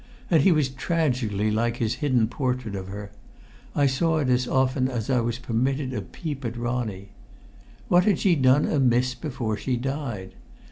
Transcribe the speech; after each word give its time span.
And 0.31 0.41
he 0.41 0.51
was 0.51 0.69
tragically 0.69 1.51
like 1.51 1.77
his 1.77 1.93
hidden 2.01 2.27
portrait 2.27 2.73
of 2.73 2.87
her. 2.87 3.11
I 3.75 3.85
saw 3.85 4.17
it 4.17 4.29
as 4.29 4.47
often 4.47 4.87
as 4.87 5.11
I 5.11 5.19
was 5.21 5.37
permitted 5.37 5.93
a 5.93 6.01
peep 6.01 6.43
at 6.43 6.57
Ronnie. 6.57 7.09
What 7.87 8.05
had 8.05 8.17
she 8.17 8.33
done 8.35 8.65
amiss 8.65 9.13
before 9.13 9.57
she 9.57 9.77
died? 9.77 10.33